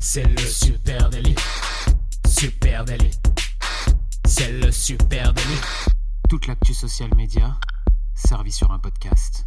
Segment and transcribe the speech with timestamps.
[0.00, 1.34] C'est le super délit.
[2.24, 3.10] Super délit.
[4.24, 5.60] C'est le super délit.
[6.28, 7.56] Toute l'actu social média
[8.14, 9.44] servie sur un podcast.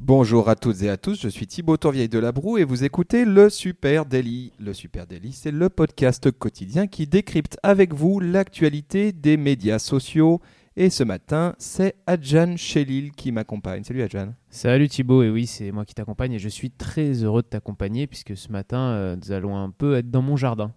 [0.00, 3.26] Bonjour à toutes et à tous, je suis Thibaut Tourvieille de Labroue et vous écoutez
[3.26, 4.52] le Super Daily.
[4.58, 10.40] Le Super Daily, c'est le podcast quotidien qui décrypte avec vous l'actualité des médias sociaux.
[10.78, 13.82] Et ce matin, c'est Adjan Chelil qui m'accompagne.
[13.82, 14.34] Salut Adjan.
[14.50, 18.06] Salut Thibaut, et oui, c'est moi qui t'accompagne et je suis très heureux de t'accompagner
[18.06, 20.72] puisque ce matin, euh, nous allons un peu être dans mon jardin.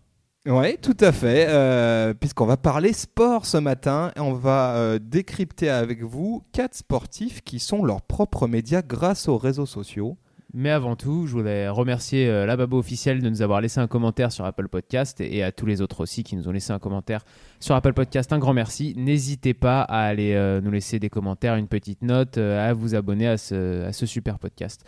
[0.45, 4.99] Oui, tout à fait, euh, puisqu'on va parler sport ce matin et on va euh,
[4.99, 10.17] décrypter avec vous quatre sportifs qui sont leurs propres médias grâce aux réseaux sociaux.
[10.53, 14.31] Mais avant tout, je voulais remercier euh, la officielle de nous avoir laissé un commentaire
[14.31, 17.23] sur Apple Podcast et à tous les autres aussi qui nous ont laissé un commentaire
[17.59, 18.34] sur Apple Podcast.
[18.34, 18.95] Un grand merci.
[18.98, 22.95] N'hésitez pas à aller euh, nous laisser des commentaires, une petite note, euh, à vous
[22.95, 24.84] abonner à ce super podcast.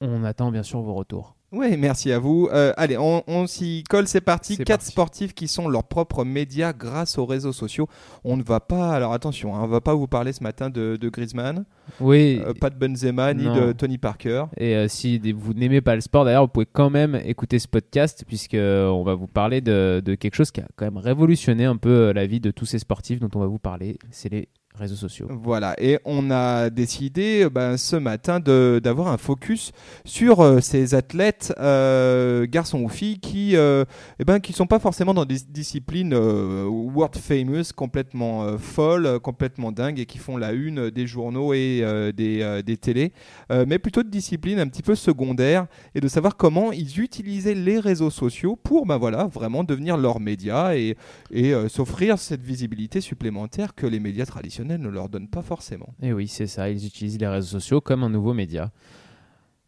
[0.00, 1.36] On attend bien sûr vos retours.
[1.54, 2.48] Oui, merci à vous.
[2.52, 4.56] Euh, allez, on, on s'y colle, c'est parti.
[4.58, 4.86] Quatre parti.
[4.90, 7.88] sportifs qui sont leurs propres médias grâce aux réseaux sociaux.
[8.24, 10.70] On ne va pas, alors attention, hein, on ne va pas vous parler ce matin
[10.70, 11.64] de, de Griezmann,
[12.00, 14.46] Oui, euh, pas de Benzema, ni de Tony Parker.
[14.56, 17.68] Et euh, si vous n'aimez pas le sport, d'ailleurs, vous pouvez quand même écouter ce
[17.68, 20.98] podcast puisque euh, on va vous parler de, de quelque chose qui a quand même
[20.98, 23.98] révolutionné un peu la vie de tous ces sportifs dont on va vous parler.
[24.10, 25.28] C'est les réseaux sociaux.
[25.30, 29.70] Voilà, et on a décidé euh, ben, ce matin d'avoir un focus
[30.04, 33.84] sur euh, ces athlètes, euh, garçons ou filles, qui euh,
[34.18, 40.06] eh ben, sont pas forcément dans des disciplines world famous, complètement folles, complètement dingues, et
[40.06, 43.12] qui font la une des journaux et des, des télés,
[43.50, 47.80] mais plutôt de disciplines un petit peu secondaires, et de savoir comment ils utilisaient les
[47.80, 50.96] réseaux sociaux pour ben, voilà, vraiment devenir leurs médias et,
[51.32, 55.94] et s'offrir cette visibilité supplémentaire que les médias traditionnels ne leur donnent pas forcément.
[56.02, 58.70] Et oui, c'est ça, ils utilisent les réseaux sociaux comme un nouveau média.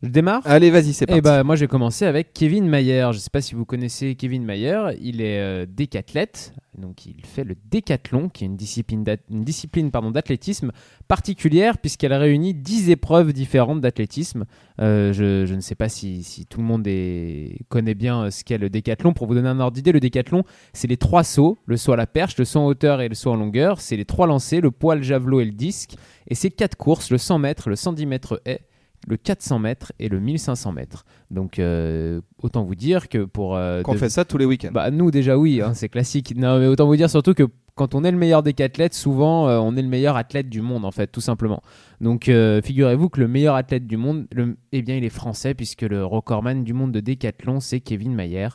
[0.06, 1.18] Je démarre Allez, vas-y, c'est parti.
[1.18, 3.08] Eh ben, moi, j'ai commencé avec Kevin Mayer.
[3.10, 4.90] Je ne sais pas si vous connaissez Kevin Mayer.
[5.00, 6.54] Il est euh, décathlète.
[6.78, 10.70] Donc, il fait le décathlon, qui est une discipline, une discipline pardon, d'athlétisme
[11.08, 14.44] particulière, puisqu'elle réunit 10 épreuves différentes d'athlétisme.
[14.80, 18.30] Euh, je, je ne sais pas si, si tout le monde est- connaît bien euh,
[18.30, 19.12] ce qu'est le décathlon.
[19.12, 21.96] Pour vous donner un ordre d'idée, le décathlon, c'est les trois sauts le saut à
[21.96, 23.80] la perche, le saut en hauteur et le saut en longueur.
[23.80, 25.96] C'est les trois lancers, le poids, le javelot et le disque.
[26.28, 28.60] Et c'est quatre courses le 100 mètres, le 110 mètres haie
[29.06, 31.04] le 400 mètres et le 1500 mètres.
[31.30, 33.56] Donc euh, autant vous dire que pour...
[33.56, 34.70] euh, Qu'on de- fait ça tous les week-ends.
[34.72, 36.34] Bah nous déjà oui, hein, c'est classique.
[36.36, 37.44] Non mais autant vous dire surtout que
[37.76, 40.84] quand on est le meilleur décathlète, souvent euh, on est le meilleur athlète du monde
[40.84, 41.62] en fait, tout simplement.
[42.00, 45.54] Donc euh, figurez-vous que le meilleur athlète du monde, le- eh bien il est français
[45.54, 48.48] puisque le recordman du monde de décathlon c'est Kevin Mayer.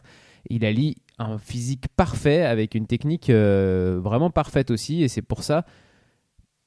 [0.49, 5.65] Il allie un physique parfait avec une technique vraiment parfaite aussi et c'est pour ça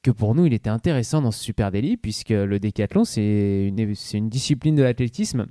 [0.05, 4.29] que pour nous il était intéressant dans ce Super Daily puisque le décathlon c'est une,
[4.29, 5.47] discipline de l'athlétisme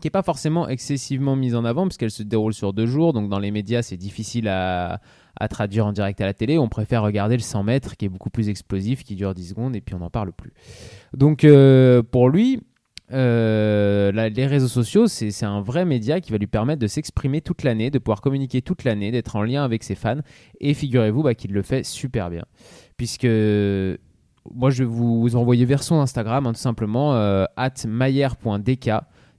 [0.00, 3.14] qui n'est pas forcément excessivement mise en avant puisqu'elle se déroule sur deux jours.
[3.14, 5.00] Donc dans les médias, c'est difficile à,
[5.48, 6.58] traduire en direct à la télé.
[6.58, 9.74] On préfère regarder le 100 mètres qui est beaucoup plus explosif, qui dure 10 secondes
[9.74, 10.52] et puis on n'en parle plus.
[11.14, 12.60] Donc euh, pour lui,
[13.12, 17.40] euh, les réseaux sociaux, c'est c'est un vrai média qui va lui permettre de s'exprimer
[17.40, 20.20] toute l'année, de pouvoir communiquer toute l'année, d'être en lien avec ses fans.
[20.60, 22.44] Et figurez-vous bah, qu'il le fait super bien.
[22.96, 23.26] Puisque
[24.54, 27.74] moi, je vais vous envoyer vers son Instagram, hein, tout simplement, euh, at.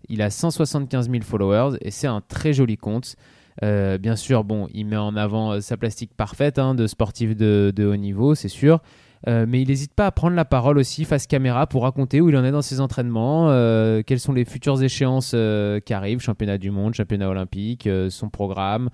[0.09, 3.15] Il a 175 000 followers et c'est un très joli compte.
[3.63, 7.35] Euh, bien sûr, bon, il met en avant euh, sa plastique parfaite hein, de sportif
[7.35, 8.79] de, haut niveau, c'est sûr.
[9.25, 12.37] Mais il n'hésite pas à prendre la parole aussi face caméra pour raconter où il
[12.37, 13.47] en est dans ses entraînements,
[14.03, 15.35] quelles sont les futures échéances
[15.85, 18.89] qui arrivent, championnat du monde, championnat olympique, son programme,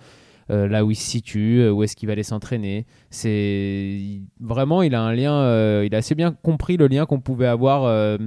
[0.49, 2.85] là où il se situe, euh, où est-ce qu'il va aller s'entraîner.
[3.09, 3.99] C'est
[4.39, 7.47] vraiment, il a un lien, euh, il a assez bien compris le lien qu'on pouvait
[7.47, 8.17] avoir euh,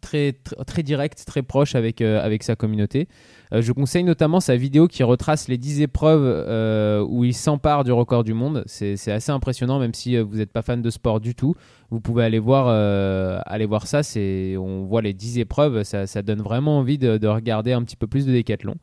[0.00, 0.32] très,
[0.66, 3.08] très direct, très proche avec euh, avec sa communauté.
[3.52, 7.84] Euh, je conseille notamment sa vidéo qui retrace les 10 épreuves euh, où il s'empare
[7.84, 8.64] du record du monde.
[8.66, 11.54] C'est assez impressionnant, même si euh, vous n'êtes pas fan de sport du tout.
[11.90, 14.00] Vous pouvez aller voir, euh, aller voir ça.
[14.16, 18.06] On voit les 10 épreuves, ça, ça donne vraiment envie de regarder un petit peu
[18.06, 18.74] plus de décathlon.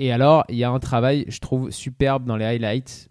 [0.00, 3.08] Et alors, il y a un travail, je trouve, superbe dans les highlights.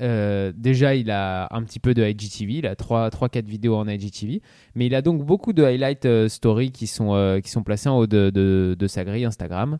[0.00, 4.40] Euh, déjà, il a un petit peu de IGTV, il a 3-4 vidéos en IGTV,
[4.76, 7.88] mais il a donc beaucoup de highlight euh, story qui sont, euh, qui sont placés
[7.88, 9.78] en haut de, de- sa grille Instagram.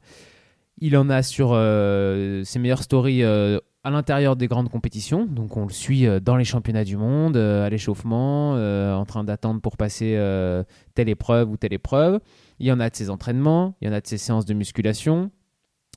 [0.80, 5.64] Il en a sur euh, ses meilleures stories à l'intérieur des grandes compétitions, donc on
[5.64, 10.18] le suit dans les championnats du monde, à l'échauffement, en train d'attendre pour passer
[10.94, 12.18] telle épreuve ou telle épreuve.
[12.58, 14.54] Il y en a de ses entraînements, il y en a de ses séances de
[14.54, 15.30] musculation.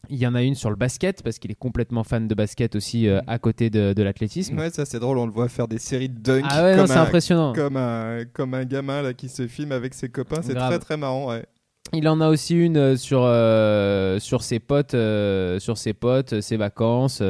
[0.10, 2.76] Il y en a une sur le basket, parce qu'il est complètement fan de basket
[2.76, 4.58] aussi euh, à côté de, de l'athlétisme.
[4.58, 6.94] Ouais, ça c'est drôle, on le voit faire des séries de dunk Ah ouais, c'est
[6.94, 7.54] un, impressionnant.
[7.54, 10.98] comme, un, comme un gamin là, qui se filme avec ses copains, c'est très très
[10.98, 11.30] marrant.
[11.30, 11.46] Ouais.
[11.94, 16.40] Il en a aussi une euh, sur, euh, sur ses potes, euh, sur ses potes,
[16.42, 17.22] ses vacances.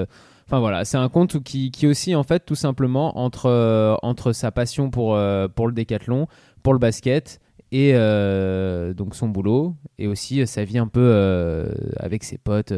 [0.48, 4.52] Enfin voilà, c'est un compte qui, qui aussi en fait tout simplement entre, entre sa
[4.52, 5.18] passion pour,
[5.56, 6.28] pour le décathlon,
[6.64, 7.40] pour le basket
[7.74, 12.38] et euh, donc son boulot et aussi euh, sa vie un peu euh, avec ses
[12.38, 12.74] potes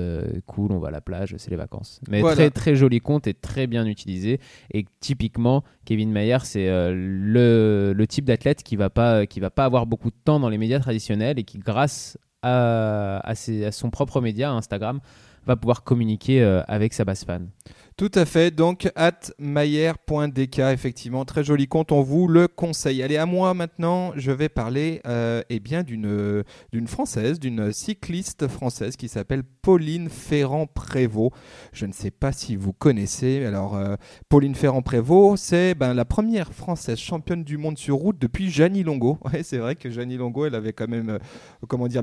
[0.45, 2.00] cool, on va à la plage, c'est les vacances.
[2.10, 2.36] Mais Voilà.
[2.36, 4.40] très très joli compte et très bien utilisé
[4.72, 9.66] et typiquement Kevin Mayer c'est le, le type d'athlète qui va pas qui va pas
[9.66, 13.72] avoir beaucoup de temps dans les médias traditionnels et qui grâce à, à, ses- à
[13.72, 15.00] son propre média Instagram
[15.45, 17.50] va pouvoir communiquer euh, avec sa base fan.
[17.95, 23.04] Tout à fait, donc at mayer.dk, effectivement, très joli compte, on vous le conseille.
[23.04, 28.48] Allez, à moi maintenant, je vais parler euh, eh bien d'une d'une française, d'une cycliste
[28.48, 31.31] française qui s'appelle Pauline Ferrand-Prévôt.
[31.72, 33.45] Je ne sais pas si vous connaissez.
[33.45, 33.95] Alors, euh,
[34.28, 39.19] Pauline Ferrand-Prévôt, c'est ben, la première française championne du monde sur route depuis Jeannie Longo.
[39.44, 41.19] C'est vrai que Jeannie Longo, elle avait quand même,
[41.68, 42.01] comment dire,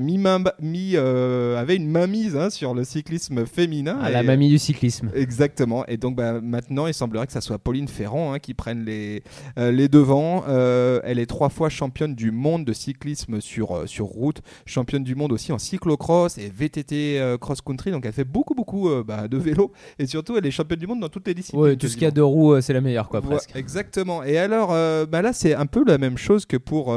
[0.95, 3.99] euh, avait une mainmise hein, sur le cyclisme féminin.
[3.99, 5.09] À la mamie du cyclisme.
[5.15, 5.85] Exactement.
[5.87, 9.23] Et donc bah, maintenant, il semblerait que ça soit Pauline Ferrand hein, qui prenne les,
[9.57, 10.43] euh, les devants.
[10.47, 15.03] Euh, elle est trois fois championne du monde de cyclisme sur, euh, sur route, championne
[15.03, 17.91] du monde aussi en cyclocross et VTT cross-country.
[17.91, 19.71] Donc elle fait beaucoup, beaucoup bah, de vélo.
[19.99, 21.61] Et surtout, elle est championne du monde dans toutes les disciplines.
[21.61, 23.55] Ouais, tout ce qu'il y a de roues, c'est la meilleure, quoi, presque.
[23.55, 24.23] exactement.
[24.23, 24.69] Et alors,
[25.07, 26.95] bah là, c'est un peu la même chose que pour,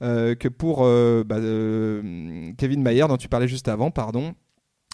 [0.00, 0.78] que pour
[2.58, 4.34] Kevin Mayer, dont tu parlais juste avant, pardon.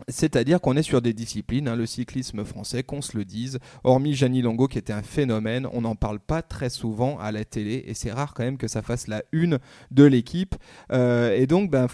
[0.08, 4.14] C'est-à-dire qu'on est sur des disciplines, hein, le cyclisme français, qu'on se le dise, hormis
[4.14, 7.84] Gianni Longo qui était un phénomène, on n'en parle pas très souvent à la télé
[7.86, 9.58] et c'est rare quand même que ça fasse la une
[9.90, 10.54] de l'équipe.
[10.92, 11.86] Euh, et donc ben,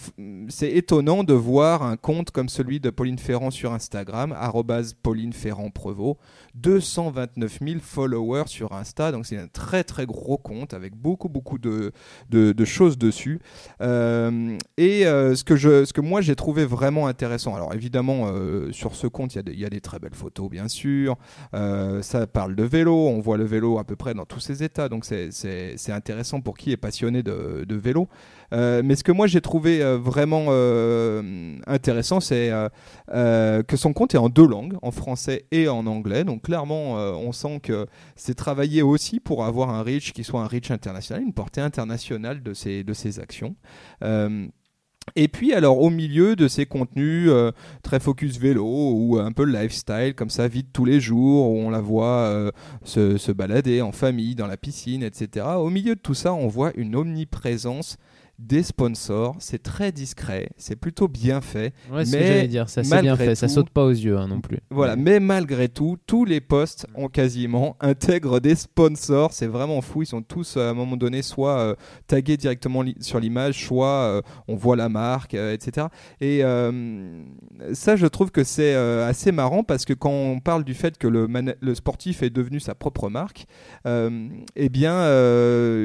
[0.49, 4.35] c'est étonnant de voir un compte comme celui de Pauline Ferrand sur Instagram,
[5.03, 6.17] Pauline Ferrand Prevot,
[6.55, 11.57] 229 000 followers sur Insta, donc c'est un très très gros compte avec beaucoup beaucoup
[11.57, 11.91] de,
[12.29, 13.39] de, de choses dessus.
[13.81, 17.96] Euh, et euh, ce, que je, ce que moi j'ai trouvé vraiment intéressant, alors évidemment
[18.27, 21.15] euh, sur ce compte il y a des- très belles photos bien sûr,
[21.53, 24.63] Euh, ça parle de vélo, on voit le vélo à peu près dans tous ses
[24.63, 28.07] états, donc c'est- intéressant pour qui est passionné de, vélo.
[28.53, 30.47] Euh, mais ce que moi j'ai trouvé vraiment
[31.67, 32.51] intéressant, c'est
[33.09, 36.23] que son compte est en deux langues, en français et en anglais.
[36.23, 40.47] Donc clairement, on sent que c'est travaillé aussi pour avoir un reach qui soit un
[40.47, 43.55] reach international, une portée internationale de ses actions.
[45.15, 47.51] Et puis alors au milieu de ces contenus euh,
[47.81, 51.49] très focus vélo ou un peu le lifestyle comme ça, vie de tous les jours,
[51.49, 52.51] où on la voit euh,
[52.83, 55.45] se, se balader en famille, dans la piscine, etc.
[55.57, 57.97] Au milieu de tout ça, on voit une omniprésence
[58.39, 59.35] des sponsors.
[59.39, 61.73] C'est très discret, c'est plutôt bien fait.
[61.91, 64.27] Ouais, Mais que j'allais dire, ça bien fait, ça tout- saute pas aux yeux hein,
[64.27, 64.59] non plus.
[64.69, 69.33] Voilà, mais malgré tout, tous les posts ont quasiment intègrent des sponsors.
[69.33, 70.03] C'est vraiment fou.
[70.03, 71.75] Ils sont tous euh, à un moment donné soit euh,
[72.05, 75.87] tagués directement li- sur l'image, soit euh, on voit la marque, euh, etc.
[76.21, 76.41] Et
[77.73, 81.07] ça, je trouve que c'est assez marrant parce que quand on parle du fait que
[81.07, 81.27] le,
[81.59, 83.45] le sportif est devenu sa propre marque,
[83.85, 85.01] eh bien,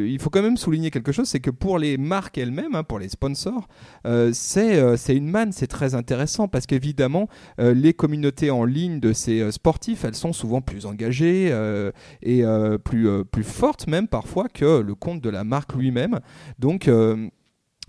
[0.04, 2.98] il faut quand même souligner quelque chose, c'est que pour les marques elles-mêmes, hein, pour
[2.98, 3.68] les sponsors,
[4.06, 7.28] euh, c'est euh, c'est une manne, c'est très intéressant parce qu'évidemment,
[7.58, 11.52] euh, les communautés en ligne de ces sportifs, elles sont souvent plus engagées
[12.22, 12.44] et
[12.84, 16.20] plus, plus fortes même parfois que le compte de la marque lui-même.
[16.58, 16.88] Donc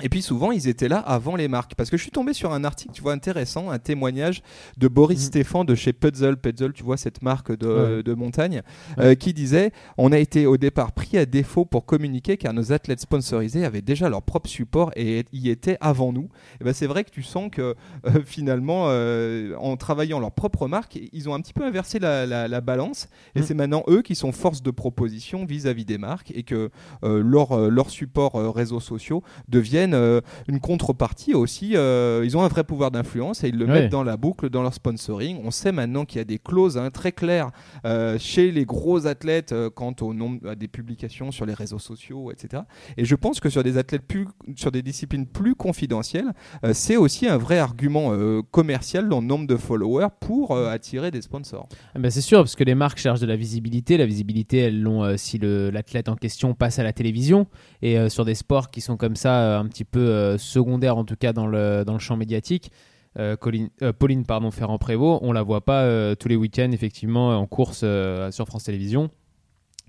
[0.01, 1.75] et puis souvent, ils étaient là avant les marques.
[1.75, 4.41] Parce que je suis tombé sur un article, tu vois, intéressant, un témoignage
[4.77, 5.25] de Boris Mhm.
[5.25, 6.35] Stéphane de chez Puzzle.
[6.37, 8.03] Puzzle, tu vois, cette marque de, Ouais.
[8.03, 8.63] de montagne,
[8.97, 9.03] Ouais.
[9.05, 12.71] euh, qui disait On a été au départ pris à défaut pour communiquer car nos
[12.71, 16.27] athlètes sponsorisés avaient déjà leur propre support et y étaient avant nous.
[16.59, 17.75] Et ben, c'est vrai que tu sens que euh,
[18.25, 22.47] finalement, euh, en travaillant leur propre marque, ils ont un petit peu inversé la, la-
[22.47, 23.09] la balance.
[23.35, 23.45] Et Mhm.
[23.45, 26.71] c'est maintenant eux qui sont force de proposition vis-à-vis des marques et que
[27.03, 31.75] leur, leur support réseaux sociaux deviennent euh, une contrepartie aussi.
[31.75, 34.61] euh, ils ont un vrai pouvoir d'influence et ils le mettent dans la boucle, dans
[34.61, 35.41] leur sponsoring.
[35.43, 37.51] On sait maintenant qu'il y a des clauses hein, très claires
[37.85, 42.31] euh, chez les gros athlètes quant au nombre à des publications sur les réseaux sociaux,
[42.31, 42.63] etc.
[42.97, 46.31] Et je pense que sur des athlètes plus, sur des disciplines plus confidentielles,
[46.73, 48.13] c'est aussi un vrai argument
[48.51, 51.67] commercial dans le nombre de followers pour attirer des sponsors.
[51.95, 53.97] Ah bah, c'est sûr, parce que les marques cherchent de la visibilité.
[53.97, 57.47] La visibilité, elles l'ont euh, si l'athlète en question passe à la télévision.
[57.81, 61.03] Et euh, sur des sports qui sont comme ça, euh, petit peu euh, secondaires, en
[61.03, 62.71] tout cas dans le, champ médiatique,
[63.19, 63.35] euh,
[63.81, 67.83] euh, Pauline pardon, Ferrand-Prévot, on la voit pas tous les week-ends, effectivement, en course
[68.31, 69.09] sur France Télévisions.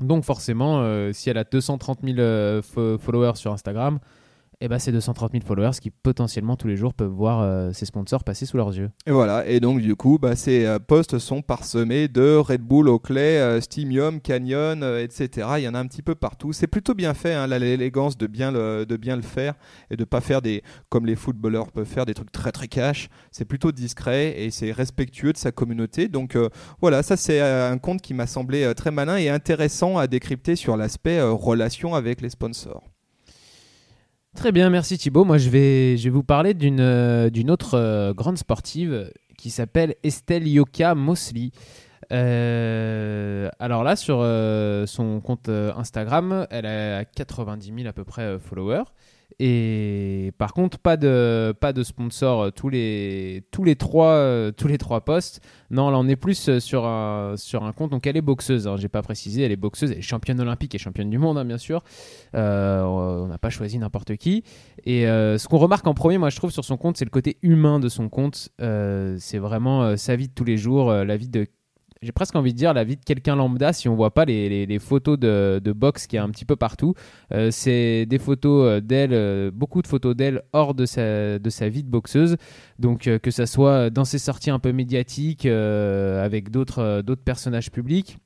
[0.01, 4.01] Donc forcément, si elle a 230 000 euh, fo- followers sur Instagram,
[4.61, 7.87] Et bah, c'est 230 000 followers qui potentiellement tous les jours peuvent voir euh, ces
[7.87, 8.91] sponsors passer sous leurs yeux.
[9.07, 12.89] Et voilà, et donc du coup, bah, ces euh, posts sont parsemés de Red Bull,
[12.89, 15.49] Oakley, euh, Steamium, Canyon, euh, etc.
[15.59, 16.53] Il y en a un petit peu partout.
[16.53, 19.55] C'est plutôt bien fait, hein, l'élégance de bien, le, de bien le faire
[19.91, 23.09] et de pas faire des, comme les footballeurs peuvent faire, des trucs très très cash.
[23.31, 26.09] C'est plutôt discret et c'est respectueux de sa communauté.
[26.09, 26.49] Donc euh,
[26.81, 30.77] voilà, ça c'est un compte qui m'a semblé très malin et intéressant à décrypter sur
[30.77, 32.94] l'aspect relation avec les sponsors.
[34.35, 35.25] Très bien, merci Thibaut.
[35.25, 39.95] Moi, je vais, je vais vous parler d'une euh, autre euh, grande sportive qui s'appelle
[40.03, 41.51] Estelle Yoka Mosley.
[42.13, 44.19] Euh, alors là, sur
[44.89, 48.85] son compte Instagram, elle a 90 000 à peu près followers.
[49.41, 54.53] Et par contre, pas de, pas de sponsor euh, tous les, tous les trois, euh,
[54.53, 55.41] tous les trois posts.
[55.71, 57.91] Non, là, on est plus euh, sur un, sur un compte.
[57.91, 58.69] Donc, elle est boxeuse.
[58.69, 59.43] Hein, J'ai pas précisé.
[59.43, 59.91] Elle est boxeuse.
[59.91, 61.83] Elle est championne olympique et championne du monde, hein, bien sûr.
[62.35, 64.45] On n'a pas choisi n'importe qui.
[64.85, 67.39] Et ce qu'on remarque en premier, moi, je trouve sur son compte, c'est le côté
[67.43, 68.51] humain de son compte.
[68.59, 71.47] C'est vraiment sa vie de tous les jours, la vie de
[72.05, 74.79] j'ai presque envie de dire la vie de quelqu'un lambda si on voit pas les,
[74.79, 76.95] photos de, de boxe qui est un petit peu partout.
[77.33, 81.83] Euh, c'est des photos euh, d'elle, euh, beaucoup de photos d'elle hors de sa, vie
[81.83, 82.37] de boxeuse.
[82.79, 88.19] Donc que ça soit dans ses sorties un peu médiatiques avec d'autres personnages publics.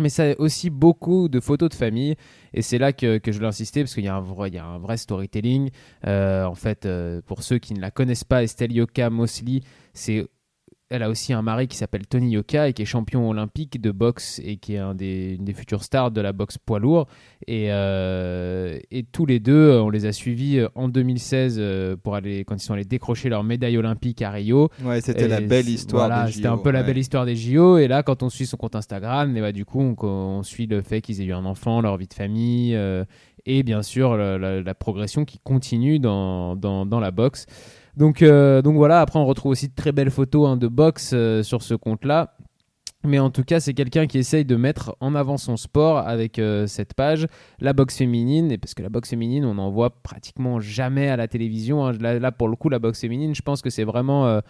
[0.00, 2.14] Mais ça aussi beaucoup de photos de famille
[2.54, 5.70] et c'est là que, que je insister parce qu'il y a un vrai, a storytelling.
[6.04, 6.88] En fait,
[7.26, 9.60] pour ceux qui ne la connaissent pas, Estelle Yoka Mosley,
[9.94, 10.28] c'est
[10.90, 13.90] elle a aussi un mari qui s'appelle Tony Yoka et qui est champion olympique de
[13.90, 17.06] boxe et qui est un des, une des futures stars de la boxe poids lourd.
[17.46, 22.44] Et, euh, et tous les deux, on les a suivis en 2016 euh, pour aller,
[22.44, 24.70] quand ils sont allés décrocher leur médaille olympique à Rio.
[24.82, 26.06] Ouais, c'était la belle histoire.
[26.08, 27.78] Voilà, des c'était JO, un peu la belle histoire des JO.
[27.78, 30.66] Et là, quand on suit son compte Instagram, et bah, du coup, on, on suit
[30.66, 33.04] le fait qu'ils aient eu un enfant, leur vie de famille, euh,
[33.46, 37.46] et bien sûr la, la- la progression qui continue dans, dans, dans la boxe.
[37.98, 41.10] Donc, euh, donc voilà, après, on retrouve aussi de très belles photos hein, de boxe
[41.14, 42.36] euh, sur ce compte-là.
[43.04, 46.38] Mais en tout cas, c'est quelqu'un qui essaye de mettre en avant son sport avec
[46.38, 47.26] euh, cette page,
[47.60, 51.16] la boxe féminine, et parce que la boxe féminine, on n'en voit pratiquement jamais à
[51.16, 51.86] la télévision.
[51.86, 51.92] hein.
[52.00, 54.40] Là, là, pour le coup, la boxe féminine, je pense que c'est vraiment,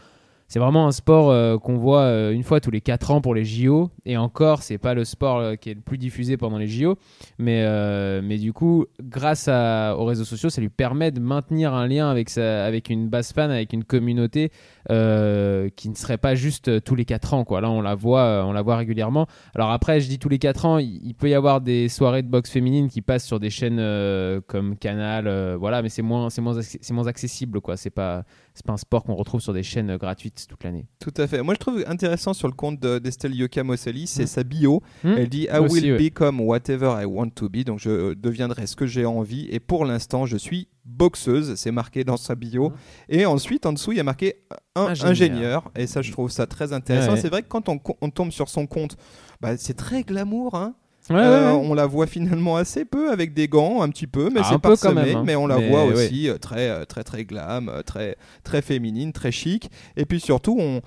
[0.49, 3.35] c'est vraiment un sport euh, qu'on voit euh, une fois tous les 4 ans pour
[3.35, 3.91] les JO.
[4.07, 6.97] Et encore, c'est pas le sport euh, qui est le plus diffusé pendant les JO.
[7.39, 11.75] Mais, euh, mais du coup, grâce à- aux réseaux sociaux, ça lui permet de maintenir
[11.75, 14.51] un lien avec, sa, avec une base fan, avec une communauté
[14.91, 17.45] euh, qui ne serait pas juste euh, tous les 4 ans.
[17.45, 17.61] Quoi.
[17.61, 19.27] Là, on la, voit, euh, on la voit régulièrement.
[19.55, 22.23] Alors après, je dis tous les 4 ans, il, il peut y avoir des soirées
[22.23, 26.31] de boxe féminine qui passent sur des chaînes euh, comme Canal, voilà, mais c'est moins,
[26.31, 27.61] c'est moins, c'est moins accessible.
[27.61, 27.77] quoi.
[27.77, 30.87] C'est pas, c'est pas un sport qu'on retrouve sur des chaînes gratuites toute l'année.
[31.01, 31.43] Tout à fait.
[31.43, 34.27] Moi, je trouve intéressant sur le compte de- d'Estelle Yoka Mosseli, c'est Mm.
[34.27, 34.83] sa bio.
[35.05, 35.99] Hmm Elle dit I aussi, will ouais.
[35.99, 37.59] become whatever I want to be.
[37.65, 39.49] Donc, je deviendrai ce que j'ai envie.
[39.51, 41.55] Et pour l'instant, je suis boxeuse.
[41.57, 42.71] C'est marqué dans sa bio.
[42.71, 42.77] Mhm.
[43.11, 44.35] Et ensuite, en dessous, il y a marqué
[44.75, 45.11] un Ingénieur.
[45.11, 45.71] ingénieur.
[45.77, 47.13] Et ça, je trouve ça très intéressant.
[47.15, 47.21] Ouais.
[47.21, 48.97] C'est vrai que quand on, tombe sur son compte,
[49.41, 50.55] bah, c'est très glamour.
[50.55, 50.75] Hein.
[51.11, 51.69] Ouais, Euh, ouais, ouais.
[51.71, 54.55] On la voit finalement assez peu avec des gants, un petit peu, mais Ah, c'est
[54.57, 55.03] quand parsemé.
[55.07, 55.23] même, hein.
[55.25, 55.95] Mais on la Mais voit ouais.
[55.95, 59.71] aussi euh, très, euh, très, très glam, très, très féminine, très chic.
[59.97, 60.83] Et puis surtout, on,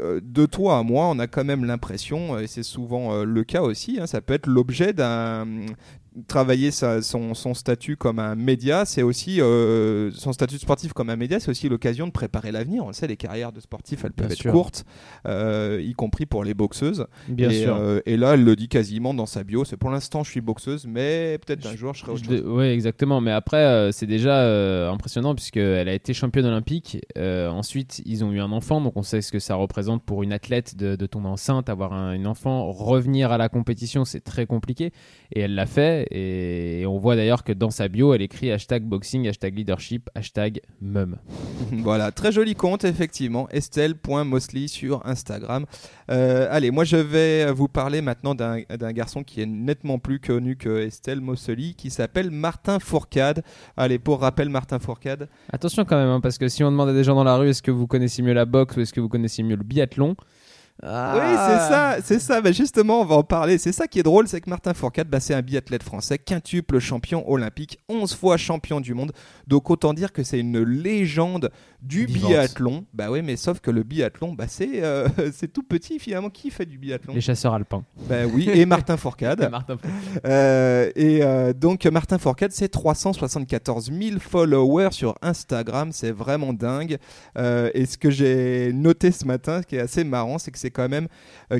[0.00, 3.42] euh, de toi à moi, on a quand même l'impression, et c'est souvent euh, le
[3.42, 5.44] cas aussi, hein, ça peut être l'objet d'un
[6.28, 11.10] travailler sa- son, son statut comme un média, c'est aussi euh, son statut sportif comme
[11.10, 12.84] un média, c'est aussi l'occasion de préparer l'avenir.
[12.84, 14.52] On le sait, les carrières de sportifs, elles peuvent Bien être sûr.
[14.52, 14.84] courtes,
[15.26, 17.06] euh, y compris pour les boxeuses.
[17.28, 17.76] Bien et, sûr.
[17.76, 19.64] euh, et là, elle le dit quasiment dans sa bio.
[19.64, 22.42] C'est pour l'instant, je suis boxeuse, mais peut-être un jour, je serai autre chose.
[22.46, 23.20] Oui, exactement.
[23.20, 26.98] Mais après, c'est déjà impressionnant puisqu'elle a été championne olympique.
[27.16, 30.32] Ensuite, ils ont eu un enfant, donc on sait ce que ça représente pour une
[30.32, 34.46] athlète de, de tomber enceinte, avoir un, une enfant, revenir à la compétition, c'est très
[34.46, 34.92] compliqué.
[35.32, 36.03] Et elle l'a fait.
[36.10, 40.10] Et, et on voit d'ailleurs que dans sa bio, elle écrit hashtag boxing, hashtag leadership,
[40.14, 41.16] hashtag mum.
[41.72, 43.48] voilà, très joli compte, effectivement.
[43.50, 45.66] Estelle.mosley sur Instagram.
[46.10, 50.20] Euh, allez, moi, je vais vous parler maintenant d'un d'un garçon qui est nettement plus
[50.20, 53.42] connu que Estelle Mosley, qui s'appelle Martin Fourcade.
[53.76, 55.28] Allez, pour rappel, Martin Fourcade.
[55.52, 57.48] Attention quand même, hein, parce que si on demande à des gens dans la rue
[57.48, 60.16] est-ce que vous connaissez mieux la boxe ou est-ce que vous connaissez mieux le biathlon
[60.82, 61.36] Oui, Ah.
[61.48, 62.40] c'est ça, c'est ça.
[62.40, 63.58] Bah, justement, on va en parler.
[63.58, 66.78] C'est ça qui est drôle, c'est que Martin Fourcade, bah, c'est un biathlète français, quintuple
[66.80, 69.12] champion olympique, 11 fois champion du monde.
[69.46, 71.50] Donc autant dire que c'est une légende
[71.84, 72.30] du Vivante.
[72.30, 72.84] biathlon.
[72.94, 76.30] Bah oui, mais sauf que le biathlon, bah, c'est euh, c'est tout petit finalement.
[76.30, 77.14] Qui fait du biathlon?
[77.14, 77.84] Les chasseurs alpins.
[78.08, 79.48] Bah oui, et Martin Fourcade.
[79.50, 79.76] Martin
[80.24, 86.98] Euh, et euh, donc Martin Fourcade, c'est 374 000 followers sur Instagram, c'est vraiment dingue.
[87.36, 90.70] Et ce que j'ai noté ce matin, ce qui est assez marrant, c'est que c'est
[90.70, 91.08] quand même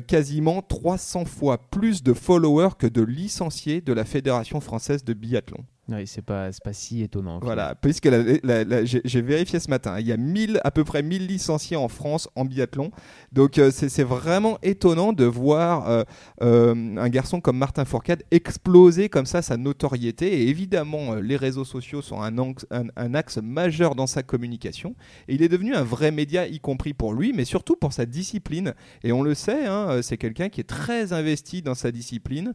[0.07, 5.63] quasiment 300 fois plus de followers que de licenciés de la Fédération française de biathlon.
[5.87, 7.39] Oui, c'est pas, pas si étonnant.
[7.43, 11.77] Voilà, puisque j'ai vérifié ce matin, il y a 1000, à peu près 1000 licenciés
[11.77, 12.89] en France en biathlon.
[13.31, 16.03] Donc euh, c'est vraiment étonnant de voir euh,
[16.41, 20.41] euh, un garçon comme Martin Fourcade exploser comme ça sa notoriété.
[20.41, 24.95] Et évidemment, les réseaux sociaux sont un, axe- un- un axe majeur dans sa communication.
[25.27, 28.07] Et il est devenu un vrai média, y compris pour lui, mais surtout pour sa
[28.07, 28.73] discipline.
[29.03, 32.53] Et on le sait, hein, c'est quelqu'un qui est très investi dans sa discipline,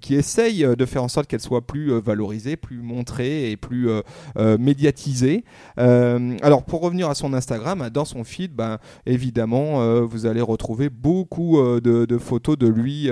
[0.00, 3.90] qui essaye de faire en sorte qu'elle soit plus euh, valorisée, plus montrée et plus
[3.90, 4.00] euh,
[4.38, 5.44] euh, médiatisée.
[5.78, 10.88] Euh, alors pour revenir à son Instagram, dans son feed, ben, évidemment, vous allez retrouver
[10.88, 13.10] beaucoup de, photos de lui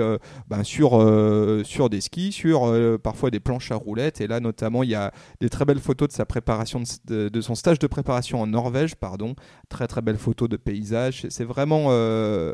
[0.49, 0.91] ben, sur,
[1.63, 4.21] sur des skis, sur parfois des planches à roulettes.
[4.21, 7.55] Et là, notamment, il y a des très belles photos de sa préparation, de, son
[7.55, 9.35] stage de préparation en Norvège, pardon.
[9.69, 11.25] Très très belles photos de paysages.
[11.29, 11.91] C'est- vraiment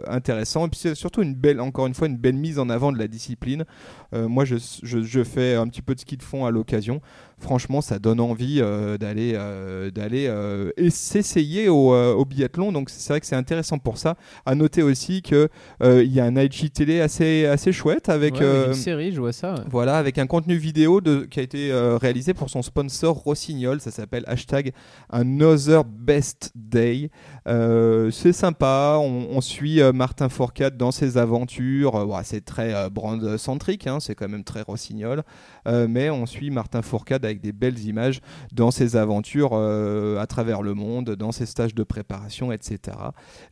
[0.07, 0.67] intéressant.
[0.67, 2.97] Et puis c'est surtout une belle, encore une fois, une belle mise en avant de
[2.97, 3.63] la discipline.
[4.11, 7.01] Moi, je fais un petit peu de ski de fond à l'occasion.
[7.41, 12.71] Franchement, ça donne envie euh, d'aller euh, d'aller euh, et s'essayer au, au biathlon.
[12.71, 14.15] Donc c'est vrai que c'est intéressant pour ça.
[14.45, 15.49] À noter aussi que
[15.83, 19.55] il y a un IGTV assez assez chouette avec Ouais, une série, je vois ça.
[19.55, 19.61] ouais.
[19.69, 23.81] voilà, avec un contenu vidéo de, qui a été réalisé pour son sponsor Rossignol.
[23.81, 24.71] Ça s'appelle hashtag
[25.09, 27.09] Another Best Day.
[27.45, 28.97] C'est sympa.
[28.99, 32.07] On, on suit Martin Fourcade dans ses aventures.
[32.23, 33.87] C'est très brand centrique.
[33.87, 35.23] hein, c'est quand même très Rossignol.
[35.65, 38.21] Mais on suit Martin Fourcade avec des belles images
[38.53, 42.97] dans ses aventures euh, à travers le monde, dans ses stages de préparation, etc.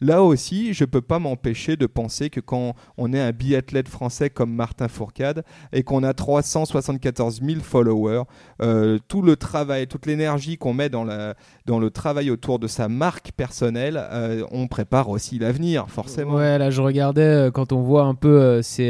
[0.02, 4.30] Là aussi, je peux pas m'empêcher de penser que quand on est un biathlète français
[4.30, 5.44] comme Martin Fourcade
[5.74, 8.24] et qu'on a 374 000 followers,
[8.62, 12.68] euh, tout le travail, toute l'énergie qu'on met dans, la, dans le travail autour de
[12.68, 16.36] sa marque personnelle, euh, on prépare aussi l'avenir, forcément.
[16.36, 18.90] Ouais, là je regardais quand on voit un peu ces,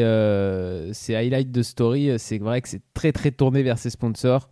[0.94, 4.50] ces highlights de story, c'est vrai que c'est très très tourné vers ses sponsors.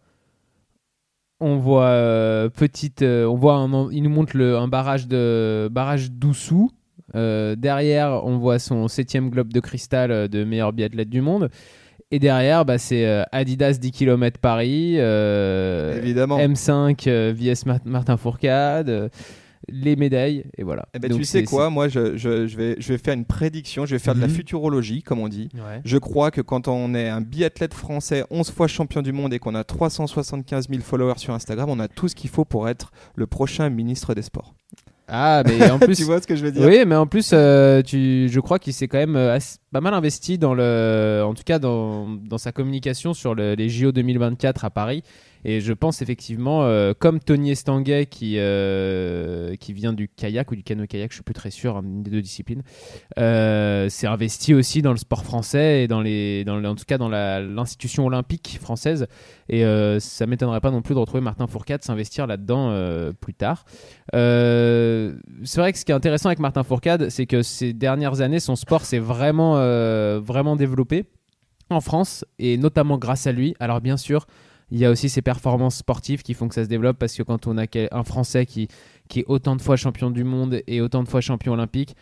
[1.39, 5.69] On voit euh, petite, euh, on voit un, il nous montre le, un barrage de
[5.71, 6.71] barrage d'Oussou.
[7.15, 11.49] Euh, derrière, on voit son septième globe de cristal de meilleur biathlète du monde.
[12.09, 16.39] Et derrière, bah, c'est Adidas 10 km Paris, Évidemment.
[16.39, 19.11] M5 euh, VS Mar- Martin Fourcade,
[19.69, 20.87] les médailles, et voilà.
[20.93, 23.25] Eh ben, Donc tu sais quoi, moi je, je- je vais, je vais faire une
[23.25, 24.33] prédiction, je vais faire de la Mhm.
[24.33, 25.49] futurologie, comme on dit.
[25.55, 25.81] Ouais.
[25.83, 29.39] Je crois que quand on est un biathlète français, 11 fois champion du monde et
[29.39, 32.91] qu'on a 375 000 followers sur Instagram, on a tout ce qu'il faut pour être
[33.15, 34.53] le prochain ministre des Sports.
[35.09, 36.67] Ah, mais en plus, tu vois ce que je veux dire?
[36.67, 39.39] Oui, mais en plus, euh, tu, je crois qu'il s'est quand même euh,
[39.71, 43.69] pas mal investi dans le, en tout cas dans, dans sa communication sur le- les
[43.69, 45.03] JO 2024 à Paris.
[45.49, 50.57] Et je pense effectivement, euh, comme Tony Estanguet qui, euh, qui vient du kayak ou
[50.57, 52.63] du canoë-kayak, je suis plus très sûr, hein, une des deux disciplines,
[53.17, 56.97] euh, s'est investi aussi dans le sport français et dans les, dans en tout cas
[56.97, 59.07] dans l'institution olympique française.
[59.47, 62.57] Et euh, ça m'étonnerait pas non plus de retrouver Martin Fourcade s'investir là-dedans
[63.21, 63.63] plus tard.
[64.11, 68.41] C'est vrai que ce qui est intéressant avec Martin Fourcade, c'est que ces dernières années,
[68.41, 69.53] son sport s'est vraiment,
[70.19, 71.05] vraiment développé
[71.69, 73.55] en France et notamment grâce à lui.
[73.61, 74.27] Alors bien sûr,
[74.69, 77.23] il y a aussi ses performances sportives qui font que ça se développe parce que
[77.23, 78.67] quand on a un Français qui
[79.15, 81.95] est autant de fois champion du monde et autant de fois champion olympique,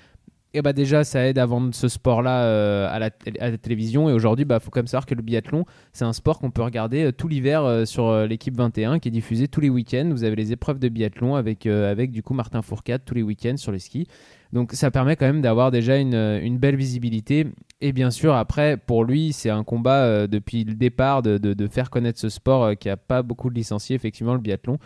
[0.55, 3.09] et bah déjà ça aide à vendre ce sport-là euh, à, la,
[3.57, 4.09] télévision.
[4.09, 6.63] Et aujourd'hui bah faut quand même savoir que le biathlon c'est un sport qu'on peut
[6.63, 10.09] regarder euh, tout l'hiver euh, sur l'équipe 21 qui est diffusé tous les week-ends.
[10.11, 11.67] Vous avez les épreuves de biathlon avec,
[12.11, 14.07] du coup Martin Fourcade tous les week-ends sur les skis.
[14.53, 17.47] Donc ça permet quand même d'avoir déjà une, belle visibilité.
[17.81, 22.19] Et bien sûr après pour lui c'est un combat depuis le départ de, faire connaître
[22.19, 24.77] ce sport qui a pas beaucoup de licenciés effectivement le biathlon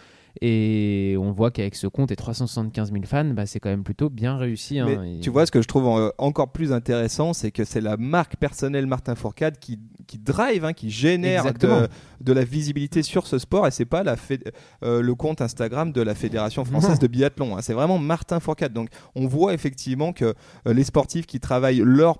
[0.41, 4.09] et on voit qu'avec ce compte et 375 000 fans bah, c'est quand même plutôt
[4.09, 4.85] bien réussi hein.
[4.87, 7.81] Mais Et- tu vois, ce que je trouve euh, encore plus intéressant, c'est que c'est
[7.81, 11.87] la marque personnelle Martin Fourcade qui, qui drive, hein, qui génère de,
[12.21, 14.15] de la visibilité sur ce sport et c'est pas la
[14.83, 16.97] euh, le compte Instagram de la Fédération française Non.
[17.01, 17.57] de biathlon.
[17.57, 17.61] hein.
[17.61, 18.73] C'est vraiment Martin Fourcade.
[18.73, 20.33] Donc on voit effectivement que
[20.67, 22.19] euh, les sportifs qui travaillent leur,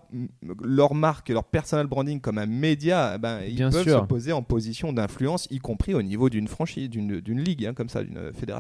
[0.64, 4.02] leur marque, leur personal branding comme un média, eh ben, ils Bien peuvent sûr.
[4.02, 7.90] se poser en position d'influence, y compris au niveau d'une franchise, d'une d'une ligue, comme
[7.90, 8.04] ça,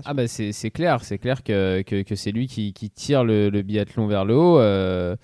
[0.06, 4.26] Ah bah c'est clair, c'est clair que, que, c'est lui qui, tire le, biathlon vers
[4.26, 4.60] le haut.
[4.60, 5.16] euh,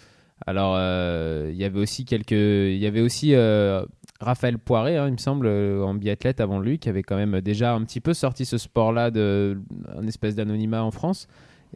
[0.46, 3.86] alors euh, il y avait aussi quelques, il y avait aussi euh,
[4.20, 7.74] Raphaël Poiré, hein, il me semble, en biathlète avant lui, qui avait quand même déjà
[7.74, 9.60] un petit peu sorti ce sport-là de
[9.96, 11.28] un espèce d'anonymat en France.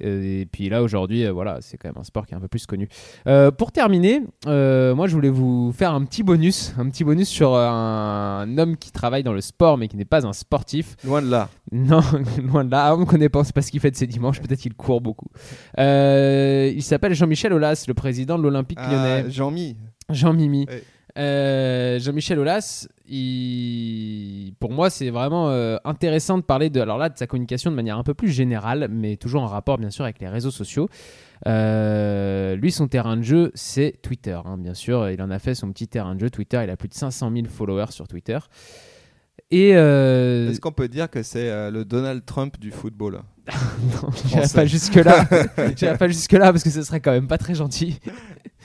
[0.04, 2.40] Euh, Et puis là aujourd'hui, euh, voilà, c'est quand même un sport qui est un
[2.40, 2.88] peu plus connu.
[3.28, 7.56] Euh, pour terminer, moi je voulais vous faire un petit bonus, un petit bonus sur
[7.56, 10.96] un homme qui travaille dans le sport mais qui n'est pas un sportif.
[11.04, 11.50] Loin de là.
[11.72, 12.02] Non,
[12.44, 12.96] loin de là.
[12.96, 14.40] On ne connaît pas, ce qu'il fait de ses dimanches.
[14.42, 15.28] Peut-être qu'il court beaucoup.
[15.78, 19.32] Il s'appelle Jean-Michel Aulas, le président de l'Olympique Ah, lyonnais.
[19.32, 19.78] Jean-Mi.
[20.10, 20.66] Jean-Mimi.
[20.68, 20.84] Ouais.
[21.20, 24.54] Euh, Jean-Michel Aulas, il...
[24.60, 27.76] pour moi, c'est vraiment euh, intéressant de parler de, alors là, de sa communication de
[27.76, 30.88] manière un peu plus générale, mais toujours en rapport, bien sûr, avec les réseaux sociaux.
[31.46, 35.10] Euh, lui, son terrain de jeu, c'est Twitter, hein, bien sûr.
[35.10, 36.30] Il en a fait son petit terrain de jeu.
[36.30, 38.40] Twitter, il a plus de 500 000 followers sur Twitter.
[39.52, 43.22] Et euh, Est-ce qu'on peut dire que c'est euh, le Donald Trump du football?
[43.82, 45.26] Non, j'irai pas jusque là.
[45.98, 48.00] pas jusque là parce que ce serait quand même pas très gentil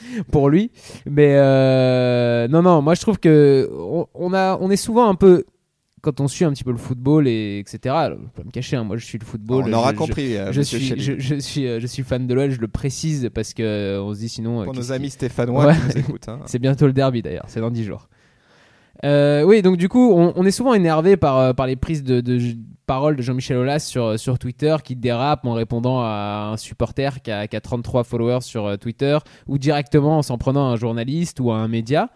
[0.30, 0.70] pour lui.
[1.08, 5.14] Mais euh, non, non, moi je trouve que on, on a, on est souvent un
[5.14, 5.44] peu
[6.00, 7.94] quand on suit un petit peu le football et etc.
[7.96, 9.64] alors, je peux me cacher, hein, moi je suis le football.
[9.66, 10.36] On aura je- compris.
[10.36, 13.30] euh, Je, suis, je, je suis, euh, je suis fan de l'OL, je le précise
[13.32, 14.60] parce que euh, on se dit sinon.
[14.60, 15.74] euh, Pour nos amis stéphanois Ouais.
[15.74, 16.28] qui nous écoutent.
[16.28, 16.40] hein.
[16.46, 18.08] c'est bientôt le derby d'ailleurs, c'est dans 10 jours.
[19.04, 22.20] Euh, oui, donc du coup, on, est souvent énervé par, euh, par les prises de,
[22.20, 22.40] de
[22.86, 27.30] parole de Jean-Michel Aulas sur, sur Twitter qui dérape en répondant à un supporter qui
[27.30, 30.76] a, qui a 33 followers sur euh, Twitter ou directement en s'en prenant à un
[30.76, 32.08] journaliste ou à un média.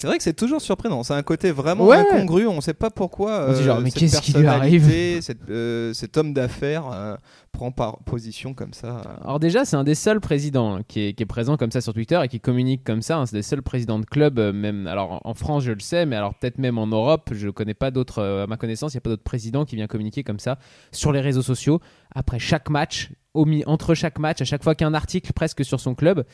[0.00, 1.02] C'est vrai que c'est toujours surprenant.
[1.02, 1.96] C'est un côté vraiment Ouais.
[1.96, 2.46] incongru.
[2.46, 3.46] On ne sait pas pourquoi.
[3.48, 7.16] On se dit genre, euh, mais qu'est-ce qui lui cette, euh, cet homme d'affaires euh,
[7.50, 9.02] prend par position comme ça.
[9.24, 11.80] Alors déjà, c'est un des seuls présidents hein, qui est, qui est présent comme ça
[11.80, 13.16] sur Twitter et qui communique comme ça.
[13.18, 13.26] hein.
[13.26, 14.86] C'est des seuls présidents de club, euh, même.
[14.86, 17.90] Alors en- France, je le sais, mais alors peut-être même en Europe, je connais pas
[17.90, 18.20] d'autres.
[18.22, 20.58] euh, à ma connaissance, il n'y a pas d'autres présidents qui vient communiquer comme ça
[20.92, 21.80] sur les réseaux sociaux
[22.18, 23.10] après chaque match.
[23.34, 25.94] Au entre chaque match, à chaque fois qu'il y a un article presque sur son
[25.94, 26.24] club.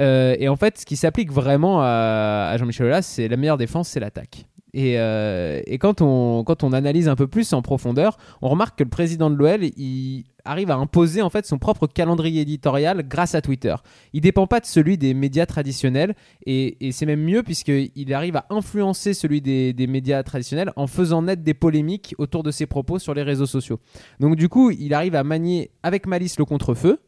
[0.00, 3.58] Euh, et en fait, ce qui s'applique vraiment à, à Jean-Michel Aulas, c'est la meilleure
[3.58, 4.46] défense, c'est l'attaque.
[4.74, 8.78] Et, euh, et quand, on, quand on analyse un peu plus en profondeur, on remarque
[8.78, 9.64] que le président de l'OL,
[10.44, 13.74] arrive à imposer en fait son propre calendrier éditorial grâce à Twitter.
[14.12, 16.14] Il dépend pas de celui des médias traditionnels
[16.46, 20.86] et, et c'est même mieux puisqu'il arrive à influencer celui des, des médias traditionnels en
[20.86, 23.78] faisant naître des polémiques autour de ses propos sur les réseaux sociaux.
[24.20, 26.98] Donc du coup, il arrive à manier avec malice le contre-feu.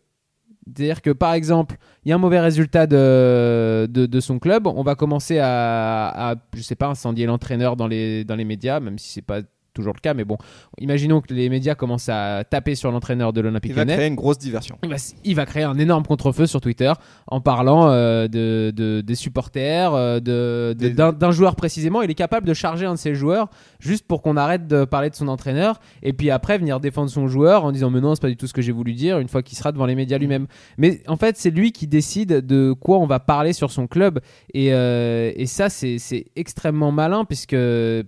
[0.67, 4.95] C'est-à-dire que par exemple, il y a un mauvais résultat de, son club, on va
[4.95, 9.13] commencer à, à, je sais pas, incendier l'entraîneur dans les, dans les médias, même si
[9.13, 9.41] c'est pas
[9.81, 10.37] toujours le cas, mais bon,
[10.79, 13.95] imaginons que les médias commencent à taper sur l'entraîneur de l'Olympique Il va Lyonnais.
[13.97, 14.79] créer une grosse diversion.
[14.83, 16.93] Il va, il va créer un énorme contre-feu sur Twitter
[17.27, 22.03] en parlant euh, de, de- des supporters, euh, de, de- Des- d'un, d'un joueur précisément.
[22.03, 25.11] Il est capable de charger un de ses joueurs juste pour qu'on arrête de parler
[25.11, 28.21] de son entraîneur et puis après venir défendre son joueur en disant mais non c'est
[28.23, 30.19] pas du tout ce que j'ai voulu dire une fois qu'il sera devant les médias
[30.19, 30.47] lui-même.
[30.79, 34.21] Mais en fait c'est lui qui décide de quoi on va parler sur son club
[34.55, 37.57] et, euh, et ça c'est, c'est extrêmement malin puisque,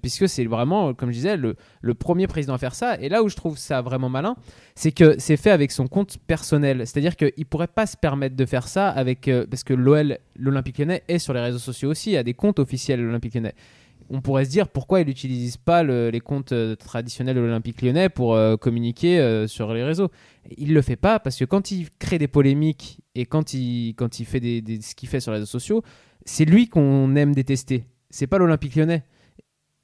[0.02, 2.96] puisque c'est vraiment comme je disais le, le premier président à faire ça.
[3.00, 4.36] Et là où je trouve ça vraiment malin
[4.74, 6.86] c'est que c'est fait avec son compte personnel.
[6.86, 10.78] C'est-à-dire qu'il pourrait pas se permettre de faire ça avec euh, parce que l'OL, l'Olympique
[10.78, 13.54] Lyonnais est sur les réseaux sociaux aussi, il a des comptes officiels de l'Olympique Lyonnais.
[14.10, 17.80] On pourrait se dire pourquoi il n'utilise pas le- les comptes euh, traditionnels de l'Olympique
[17.82, 20.10] Lyonnais pour euh, communiquer sur les réseaux.
[20.58, 24.18] Il le fait pas parce que quand il crée des polémiques et quand il quand
[24.20, 25.82] il fait des, des- ce qu'il fait sur les réseaux sociaux,
[26.24, 27.84] c'est lui qu'on aime détester.
[28.10, 29.04] C'est pas l'Olympique Lyonnais.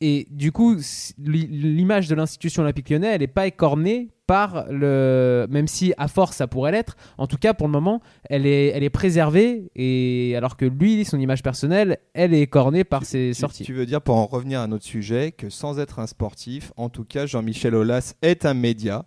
[0.01, 0.77] Et du coup,
[1.19, 5.47] l'image de l'institution olympique lyonnais, elle n'est pas écornée par le.
[5.51, 8.67] Même si à force ça pourrait l'être, en tout cas pour le moment, elle est,
[8.69, 9.71] elle est préservée.
[9.75, 13.65] Et alors que lui, son image personnelle, elle est écornée par ses Tu- sorties.
[13.65, 16.89] Tu veux dire, pour en revenir à notre sujet, que sans être un sportif, en
[16.91, 19.05] tout cas, Jean-Michel Aulas est un média.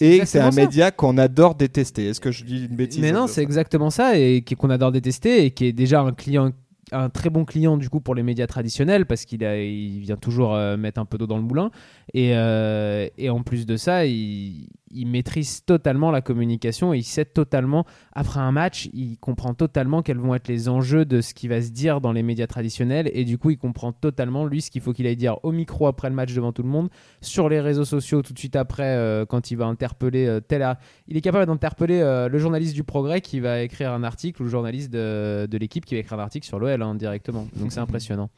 [0.00, 0.60] Et c'est un ça.
[0.64, 2.06] média qu'on adore détester.
[2.06, 5.44] Est-ce que je dis une bêtise Mais non, c'est exactement ça, et qu'on adore détester,
[5.44, 6.52] et qui est déjà un client,
[6.92, 10.76] un très bon client du coup pour les médias traditionnels, parce qu'il vient toujours euh,
[10.76, 11.70] mettre un peu d'eau dans le moulin,
[12.14, 17.02] et, euh, et en plus de ça, il, il maîtrise totalement la communication, et il
[17.04, 21.34] sait totalement, après un match, il comprend totalement quels vont être les enjeux de ce
[21.34, 24.60] qui va se dire dans les médias traditionnels, et du coup, il comprend totalement, lui,
[24.62, 26.88] ce qu'il faut qu'il aille dire au micro après le match devant tout le monde,
[27.20, 30.62] sur les réseaux sociaux tout de suite après, euh, quand il va interpeller euh, tel
[30.62, 30.78] a-
[31.08, 34.44] il est capable d'interpeller euh, le journaliste du Progrès qui va écrire un article ou
[34.44, 37.46] le journaliste de, de l'équipe qui va écrire un article sur l'OL hein, directement.
[37.56, 38.28] Donc c'est impressionnant.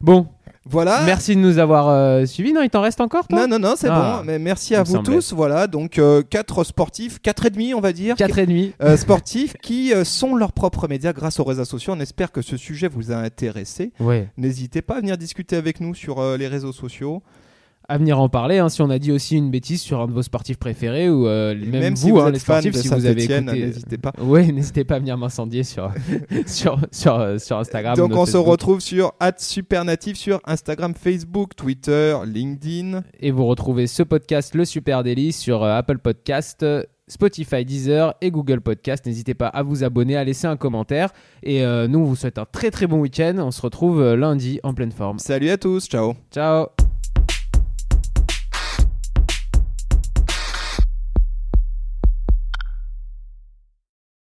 [0.00, 0.26] Bon,
[0.64, 1.02] Voilà.
[1.04, 2.52] merci de nous avoir euh, suivis.
[2.52, 3.46] Non, il t'en reste encore toi?
[3.46, 4.24] Non, non, non, c'est Ah, bon.
[4.24, 5.14] Mais merci à vous semblait.
[5.16, 5.32] tous.
[5.32, 5.98] Voilà, donc
[6.30, 8.16] 4 sportifs, 4 et demi, on va dire.
[8.16, 8.72] 4 et demi.
[8.82, 11.94] euh, sportifs qui euh, sont leurs propres médias grâce aux réseaux sociaux.
[11.96, 13.92] On espère que ce sujet vous a intéressé.
[14.00, 14.28] Ouais.
[14.36, 17.22] N'hésitez pas à venir discuter avec nous sur euh, les réseaux sociaux.
[17.88, 18.58] À venir en parler.
[18.58, 21.26] hein, si on a dit aussi une bêtise sur un de vos sportifs préférés ou
[21.26, 23.40] euh, même, même vous, si vous hein, êtes les sportifs, si vous avez écouté.
[23.42, 24.12] n'hésitez pas.
[24.22, 25.90] Ouais, n'hésitez pas à venir m'incendier sur,
[26.46, 27.96] sur, sur, euh, sur Instagram.
[27.96, 33.02] Donc on se retrouve sur @supernatif sur Instagram, Facebook, Twitter, LinkedIn.
[33.20, 38.14] Et vous retrouvez ce podcast, Le Super Daily, sur euh, Apple Podcast, euh, Spotify, Deezer
[38.22, 39.04] et Google Podcast.
[39.04, 41.10] N'hésitez pas à vous abonner, à laisser un commentaire.
[41.42, 43.34] Et euh, nous, on vous souhaite un très très bon week-end.
[43.38, 45.18] On se retrouve euh, lundi en pleine forme.
[45.18, 46.14] Salut à tous, ciao.
[46.32, 46.68] Ciao